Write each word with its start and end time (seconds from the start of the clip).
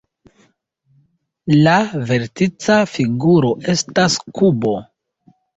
La 1.67 1.75
vertica 2.11 2.79
figuro 2.97 3.55
estas 3.75 4.21
kubo. 4.41 4.77